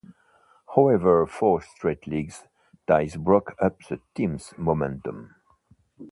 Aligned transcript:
However, 0.75 1.27
four 1.27 1.61
straight 1.61 2.07
league 2.07 2.33
ties 2.87 3.17
broke 3.17 3.53
up 3.61 3.77
the 3.87 3.99
team's 4.15 4.51
momentum. 4.57 5.35